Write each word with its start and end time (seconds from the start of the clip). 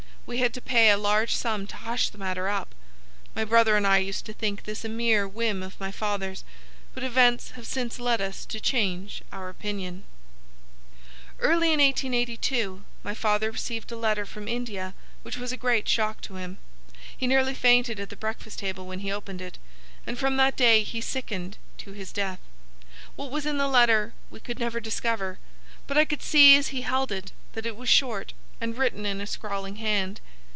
We 0.27 0.37
had 0.37 0.53
to 0.53 0.61
pay 0.61 0.89
a 0.89 0.97
large 0.97 1.35
sum 1.35 1.67
to 1.67 1.75
hush 1.75 2.07
the 2.07 2.17
matter 2.17 2.47
up. 2.47 2.73
My 3.35 3.43
brother 3.43 3.75
and 3.75 3.85
I 3.85 3.97
used 3.97 4.25
to 4.27 4.33
think 4.33 4.63
this 4.63 4.85
a 4.85 4.87
mere 4.87 5.27
whim 5.27 5.61
of 5.61 5.77
my 5.77 5.91
father's, 5.91 6.45
but 6.93 7.03
events 7.03 7.51
have 7.51 7.67
since 7.67 7.99
led 7.99 8.21
us 8.21 8.45
to 8.45 8.61
change 8.61 9.23
our 9.33 9.49
opinion. 9.49 10.05
"Early 11.39 11.73
in 11.73 11.81
1882 11.81 12.85
my 13.03 13.13
father 13.13 13.51
received 13.51 13.91
a 13.91 13.97
letter 13.97 14.25
from 14.25 14.47
India 14.47 14.93
which 15.23 15.35
was 15.37 15.51
a 15.51 15.57
great 15.57 15.89
shock 15.89 16.21
to 16.21 16.35
him. 16.35 16.59
He 17.17 17.27
nearly 17.27 17.53
fainted 17.55 17.99
at 17.99 18.09
the 18.09 18.15
breakfast 18.15 18.59
table 18.59 18.87
when 18.87 18.99
he 18.99 19.11
opened 19.11 19.41
it, 19.41 19.57
and 20.07 20.17
from 20.17 20.37
that 20.37 20.55
day 20.55 20.83
he 20.83 21.01
sickened 21.01 21.57
to 21.79 21.91
his 21.91 22.13
death. 22.13 22.39
What 23.17 23.31
was 23.31 23.45
in 23.45 23.57
the 23.57 23.67
letter 23.67 24.13
we 24.29 24.39
could 24.39 24.59
never 24.59 24.79
discover, 24.79 25.39
but 25.87 25.97
I 25.97 26.05
could 26.05 26.21
see 26.21 26.55
as 26.55 26.69
he 26.69 26.83
held 26.83 27.11
it 27.11 27.33
that 27.51 27.65
it 27.65 27.75
was 27.75 27.89
short 27.89 28.31
and 28.63 28.77
written 28.77 29.07
in 29.07 29.19
a 29.19 29.25
scrawling 29.25 29.77
hand. 29.77 30.21